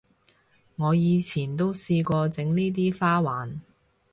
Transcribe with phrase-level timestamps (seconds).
[0.77, 3.59] 我以前都試過整呢啲花環